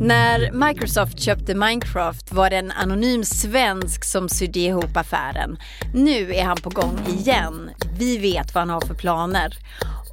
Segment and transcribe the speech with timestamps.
[0.00, 5.58] När Microsoft köpte Minecraft var det en anonym svensk som sydde ihop affären.
[5.94, 7.70] Nu är han på gång igen.
[7.98, 9.58] Vi vet vad han har för planer.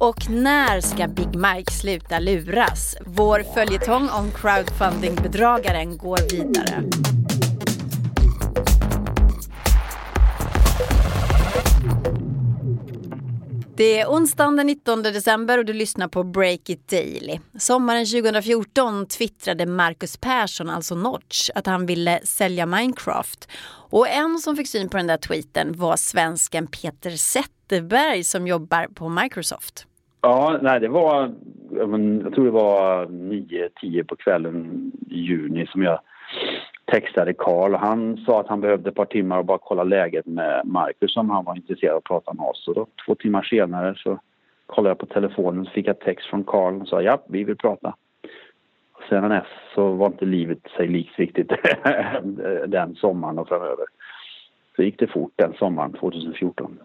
[0.00, 2.96] Och när ska Big Mike sluta luras?
[3.06, 6.82] Vår följetong om crowdfunding-bedragaren går vidare.
[13.82, 17.38] Det är onsdagen den 19 december och du lyssnar på Break It Daily.
[17.58, 23.50] Sommaren 2014 twittrade Marcus Persson, alltså Notch, att han ville sälja Minecraft.
[23.90, 28.86] Och en som fick syn på den där tweeten var svensken Peter Zetterberg som jobbar
[28.94, 29.86] på Microsoft.
[30.20, 31.34] Ja, nej det var,
[32.24, 36.00] jag tror det var 9-10 på kvällen i juni som jag
[36.92, 37.74] textade Karl.
[37.74, 41.30] Han sa att han behövde ett par timmar och bara kolla läget med Marcus om
[41.30, 42.68] han var intresserad av att prata med oss.
[42.68, 44.18] Och då, två timmar senare så
[44.66, 47.56] kollade jag på telefonen och fick jag text från Karl och sa ja, vi vill
[47.56, 47.94] prata.
[48.92, 51.52] Och sedan dess så var inte livet sig likt riktigt
[52.66, 53.86] den sommaren och framöver.
[54.76, 56.78] Så gick det fort den sommaren 2014.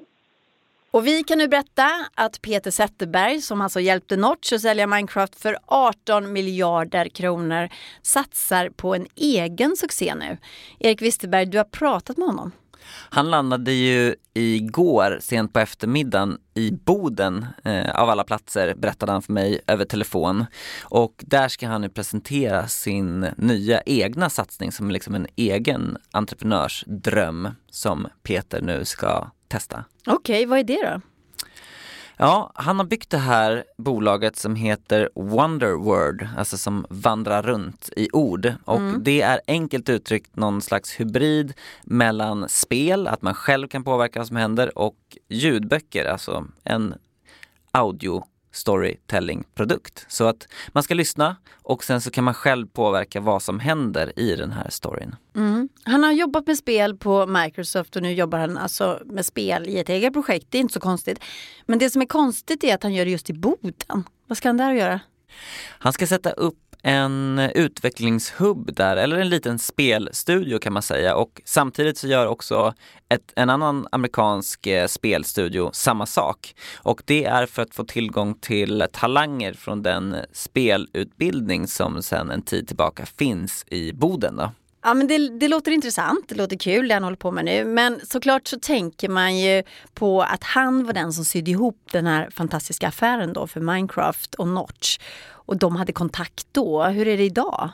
[0.97, 5.41] Och vi kan nu berätta att Peter Zetterberg, som alltså hjälpte Notch att sälja Minecraft
[5.41, 7.69] för 18 miljarder kronor,
[8.01, 10.37] satsar på en egen succé nu.
[10.79, 12.51] Erik Wisterberg, du har pratat med honom.
[12.89, 19.21] Han landade ju igår sent på eftermiddagen i Boden eh, av alla platser berättade han
[19.21, 20.45] för mig över telefon.
[20.81, 27.49] Och där ska han nu presentera sin nya egna satsning som liksom en egen entreprenörsdröm
[27.71, 29.85] som Peter nu ska testa.
[30.05, 31.01] Okej, okay, vad är det då?
[32.19, 38.09] Ja, han har byggt det här bolaget som heter Wonderword, alltså som vandrar runt i
[38.13, 38.53] ord.
[38.65, 39.03] Och mm.
[39.03, 44.27] det är enkelt uttryckt någon slags hybrid mellan spel, att man själv kan påverka vad
[44.27, 46.93] som händer, och ljudböcker, alltså en
[47.71, 48.23] audio
[48.57, 50.05] storytelling-produkt.
[50.07, 54.19] Så att man ska lyssna och sen så kan man själv påverka vad som händer
[54.19, 55.15] i den här storyn.
[55.35, 55.69] Mm.
[55.83, 59.79] Han har jobbat med spel på Microsoft och nu jobbar han alltså med spel i
[59.79, 60.47] ett eget projekt.
[60.49, 61.19] Det är inte så konstigt.
[61.65, 64.03] Men det som är konstigt är att han gör det just i Boden.
[64.27, 64.99] Vad ska han där göra?
[65.67, 71.41] Han ska sätta upp en utvecklingshubb där, eller en liten spelstudio kan man säga och
[71.45, 72.73] samtidigt så gör också
[73.09, 76.55] ett, en annan amerikansk eh, spelstudio samma sak.
[76.77, 82.41] Och det är för att få tillgång till talanger från den spelutbildning som sedan en
[82.41, 84.35] tid tillbaka finns i Boden.
[84.35, 84.51] Då.
[84.87, 87.65] Ja men det, det, låter intressant, det låter kul det han håller på med nu.
[87.65, 92.07] Men såklart så tänker man ju på att han var den som sydde ihop den
[92.07, 94.99] här fantastiska affären då för Minecraft och Notch.
[95.29, 96.83] Och de hade kontakt då.
[96.83, 97.69] Hur är det idag?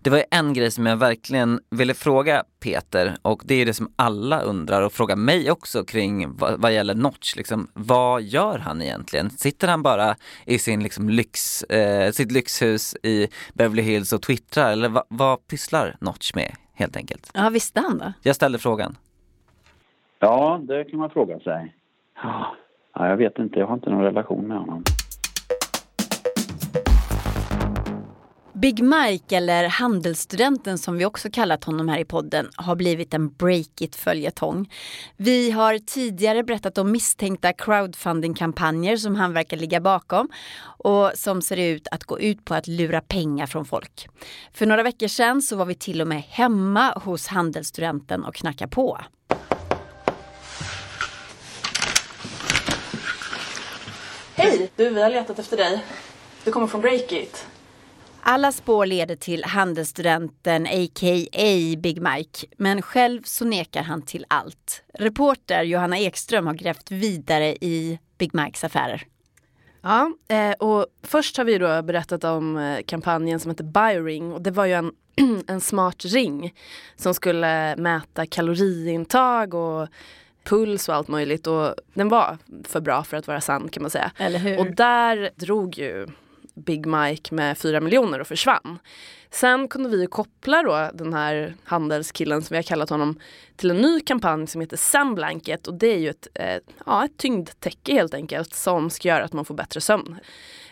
[0.00, 3.92] Det var en grej som jag verkligen ville fråga Peter och det är det som
[3.96, 7.36] alla undrar och frågar mig också kring vad, vad gäller Notch.
[7.36, 9.30] Liksom, vad gör han egentligen?
[9.30, 10.16] Sitter han bara
[10.46, 15.46] i sin liksom lyx, eh, sitt lyxhus i Beverly Hills och twittrar eller va, vad
[15.46, 17.30] pysslar Notch med helt enkelt?
[17.34, 18.12] Ja, visste han då?
[18.22, 18.96] Jag ställde frågan.
[20.18, 21.74] Ja, det kan man fråga sig.
[22.22, 24.82] Ja, jag vet inte, jag har inte någon relation med honom.
[28.60, 33.28] Big Mike, eller handelsstudenten som vi också kallat honom här i podden, har blivit en
[33.28, 34.72] break-it-följetong.
[35.16, 40.28] Vi har tidigare berättat om misstänkta crowdfunding-kampanjer som han verkar ligga bakom
[40.78, 44.08] och som ser ut att gå ut på att lura pengar från folk.
[44.52, 48.70] För några veckor sedan så var vi till och med hemma hos handelsstudenten och knackade
[48.70, 49.00] på.
[54.34, 54.70] Hej!
[54.76, 55.84] Du, vi har letat efter dig.
[56.44, 57.46] Du kommer från Breakit.
[58.28, 61.76] Alla spår leder till handelsstudenten a.k.a.
[61.78, 64.82] Big Mike, men själv så nekar han till allt.
[64.94, 69.06] Reporter Johanna Ekström har grävt vidare i Big Mikes affärer.
[69.82, 74.42] Ja, eh, och först har vi då berättat om eh, kampanjen som heter Bioring och
[74.42, 74.92] det var ju en,
[75.46, 76.54] en smart ring
[76.96, 79.88] som skulle mäta kaloriintag och
[80.44, 83.90] puls och allt möjligt och den var för bra för att vara sann kan man
[83.90, 84.10] säga.
[84.18, 84.58] Eller hur?
[84.58, 86.06] Och där drog ju
[86.56, 88.78] Big Mike med 4 miljoner och försvann.
[89.30, 93.20] Sen kunde vi koppla då den här handelskillen som vi har kallat honom
[93.56, 97.16] till en ny kampanj som heter Semblanket och det är ju ett, eh, ja, ett
[97.16, 100.16] tyngdtäcke helt enkelt som ska göra att man får bättre sömn.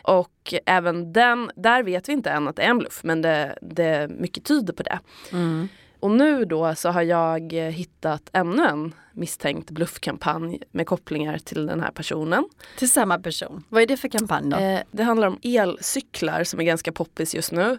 [0.03, 3.59] Och även den, där vet vi inte än att det är en bluff men det,
[3.63, 4.99] det mycket tyder på det.
[5.33, 5.69] Mm.
[6.05, 11.81] Och nu då så har jag hittat ännu en misstänkt bluffkampanj med kopplingar till den
[11.81, 12.49] här personen.
[12.79, 13.65] Till samma person.
[13.69, 14.57] Vad är det för kampanj då?
[14.57, 17.79] Eh, det handlar om elcyklar som är ganska poppis just nu.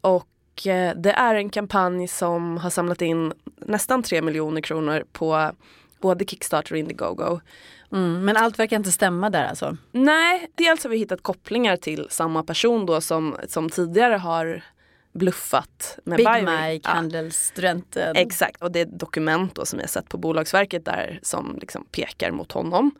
[0.00, 5.50] Och eh, det är en kampanj som har samlat in nästan 3 miljoner kronor på
[6.00, 7.40] både Kickstarter och Indiegogo.
[7.92, 9.76] Mm, men allt verkar inte stämma där alltså?
[9.92, 14.62] Nej, dels har vi hittat kopplingar till samma person då som, som tidigare har
[15.14, 16.70] bluffat med Big Byrie.
[16.72, 16.94] Mike, Ja.
[16.94, 18.16] handelsstudenten.
[18.16, 21.84] Exakt, och det är ett dokument då som jag sett på Bolagsverket där som liksom
[21.84, 22.90] pekar mot honom.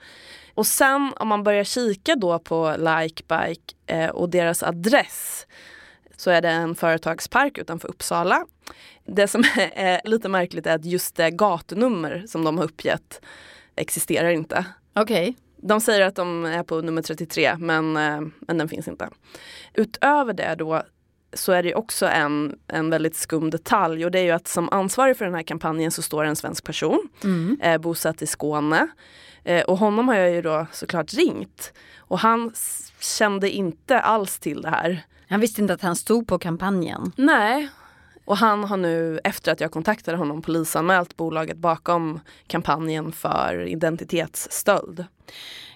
[0.55, 5.47] Och sen om man börjar kika då på Likebike eh, och deras adress
[6.17, 8.47] så är det en företagspark utanför Uppsala.
[9.07, 9.45] Det som
[9.75, 13.21] är lite märkligt är att just det gatunummer som de har uppgett
[13.77, 14.65] existerar inte.
[14.95, 15.37] Okej.
[15.57, 19.09] De säger att de är på nummer 33 men, eh, men den finns inte.
[19.75, 20.83] Utöver det då
[21.35, 24.69] så är det också en, en väldigt skum detalj och det är ju att som
[24.73, 27.59] ansvarig för den här kampanjen så står en svensk person Mm.
[27.63, 28.89] eh, bosatt i Skåne.
[29.45, 31.73] Eh, och honom har jag ju då såklart ringt.
[31.99, 32.53] Och han
[33.01, 35.03] kände inte alls till det här.
[35.29, 37.13] Han visste inte att han stod på kampanjen.
[37.17, 37.69] Nej.
[38.25, 45.05] Och han har nu efter att jag kontaktade honom polisanmält bolaget bakom kampanjen för identitetsstöld.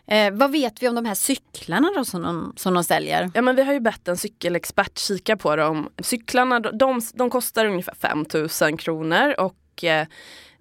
[0.06, 3.30] Eh, vad vet vi om de här cyklarna då som de, som de säljer?
[3.34, 5.88] Ja men vi har ju bett en cykelexpert kika på dem.
[5.98, 10.06] Cyklarna de, de, kostar ungefär 5000 kronor och eh,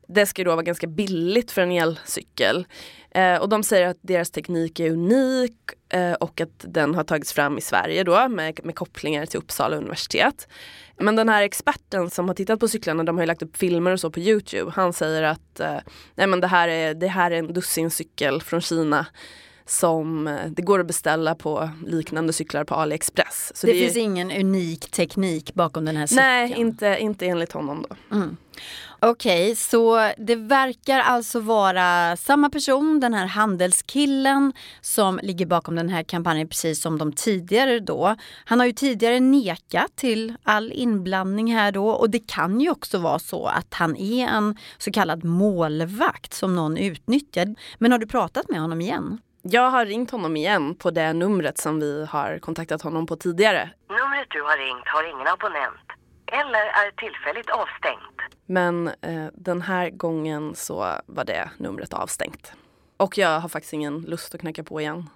[0.07, 2.65] det ska då vara ganska billigt för en elcykel.
[3.11, 5.55] Eh, och de säger att deras teknik är unik
[5.89, 9.77] Eh, och att den har tagits fram i Sverige då med, med kopplingar till Uppsala
[9.77, 10.47] universitet.
[10.97, 13.91] Men den här experten som har tittat på cyklarna, de har ju lagt upp filmer
[13.91, 14.71] och så på Youtube.
[14.75, 15.77] Han säger att eh,
[16.15, 19.05] nej men det, här är, det här är en dussincykel från Kina
[19.67, 23.51] som eh, det går att beställa på liknande cyklar på AliExpress.
[23.55, 26.25] Så det är- finns ingen unik teknik bakom den här cykeln?
[26.25, 28.15] Nej, inte, inte enligt honom då.
[28.15, 28.37] Mm.
[28.99, 35.89] Okej, så det verkar alltså vara samma person, den här handelskillen som ligger bakom den
[35.89, 38.15] här kampanjen precis som de tidigare då.
[38.45, 42.97] Han har ju tidigare nekat till all inblandning här då och det kan ju också
[42.97, 47.55] vara så att han är en så kallad målvakt som någon utnyttjar.
[47.77, 49.17] Men har du pratat med honom igen?
[49.49, 53.69] Jag har ringt honom igen på det numret som vi har kontaktat honom på tidigare.
[53.89, 55.87] Numret du har ringt har ingen abonnent
[56.25, 58.35] eller är tillfälligt avstängt.
[58.45, 62.51] Men eh, den här gången så var det numret avstängt.
[62.97, 65.09] Och jag har faktiskt ingen lust att knacka på igen.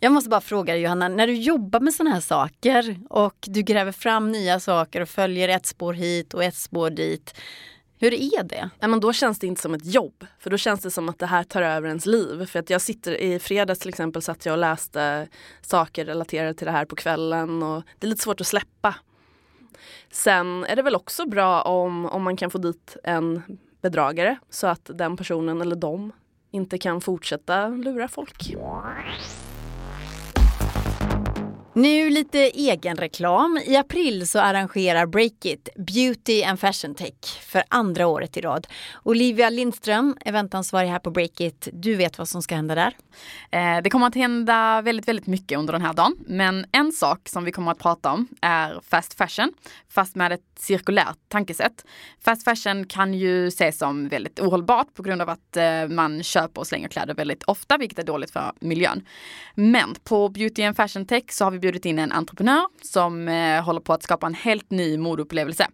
[0.00, 3.62] Jag måste bara fråga dig Johanna, när du jobbar med sådana här saker och du
[3.62, 7.34] gräver fram nya saker och följer ett spår hit och ett spår dit.
[8.02, 8.70] Hur är det?
[8.80, 10.26] Nej, men då känns det inte som ett jobb.
[10.38, 12.46] För då känns det som att det här tar över ens liv.
[12.46, 15.28] För att jag sitter i fredags till exempel satt jag och läste
[15.60, 17.62] saker relaterade till det här på kvällen.
[17.62, 18.94] Och det är lite svårt att släppa.
[20.10, 23.42] Sen är det väl också bra om, om man kan få dit en
[23.82, 26.12] bedragare så att den personen eller de
[26.50, 28.54] inte kan fortsätta lura folk.
[31.72, 33.60] Nu lite egen reklam.
[33.66, 38.66] I april så arrangerar Breakit Beauty and Fashion Tech för andra året i rad.
[39.02, 41.68] Olivia Lindström, eventansvarig här på Breakit.
[41.72, 42.96] Du vet vad som ska hända där?
[43.50, 46.16] Eh, Det kommer att hända väldigt, väldigt mycket under den här dagen.
[46.26, 49.52] Men en sak som vi kommer att prata om är fast fashion,
[49.88, 51.84] fast med ett cirkulärt tankesätt.
[52.24, 56.60] Fast fashion kan ju ses som väldigt ohållbart på grund av att eh, man köper
[56.60, 59.06] och slänger kläder väldigt ofta, vilket är dåligt för miljön.
[59.54, 63.64] Men på Beauty and Fashion Tech så har vi bjudit in en entreprenör som eh,
[63.64, 65.66] håller på att skapa en helt ny modeupplevelse.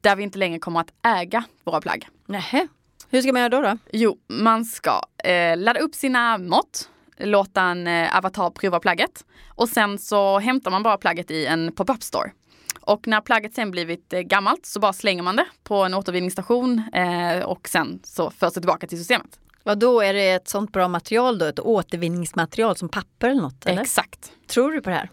[0.00, 2.08] Där vi inte längre kommer att äga våra plagg.
[2.26, 2.68] Nähä.
[3.10, 3.60] Hur ska man göra då?
[3.60, 3.78] då?
[3.92, 6.88] Jo, man ska eh, ladda upp sina mått,
[7.18, 11.72] låta en eh, avatar prova plagget och sen så hämtar man bara plagget i en
[11.72, 12.30] pop-up store.
[12.80, 16.82] Och när plagget sen blivit eh, gammalt så bara slänger man det på en återvinningsstation
[16.92, 19.38] eh, och sen så förs det tillbaka till systemet.
[19.70, 21.44] Vad då är det ett sånt bra material då?
[21.46, 23.66] Ett återvinningsmaterial som papper eller något?
[23.66, 23.82] Eller?
[23.82, 24.32] Exakt.
[24.46, 25.10] Tror du på det här?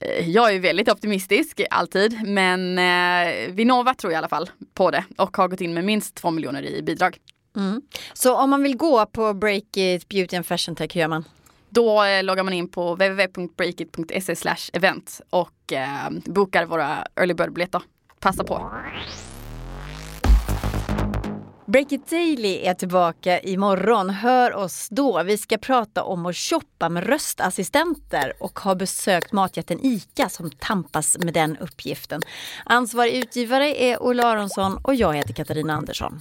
[0.00, 4.90] Eh, Jag är väldigt optimistisk, alltid, men eh, Vinnova tror jag i alla fall på
[4.90, 7.16] det och har gått in med minst 2 miljoner i bidrag.
[7.56, 7.82] Mm.
[8.12, 11.24] Så om man vill gå på Breakit Beauty and Fashion Tech, hur gör man?
[11.68, 17.82] Då eh, loggar man in på www.breakit.se event och eh, bokar våra early bird-biljetter.
[18.20, 18.70] Passa på!
[21.72, 24.10] Breakit Daily är tillbaka imorgon.
[24.10, 25.22] Hör oss då.
[25.22, 31.18] Vi ska prata om att shoppa med röstassistenter och har besökt matjätten ICA som tampas
[31.18, 32.20] med den uppgiften.
[32.64, 36.20] Ansvarig utgivare är Olle Aronsson och jag heter Katarina Andersson.